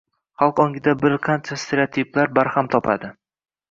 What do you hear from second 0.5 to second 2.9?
ongida bir qancha stereotiplar barham